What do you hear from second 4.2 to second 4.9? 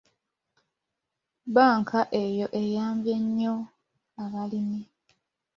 abalimi.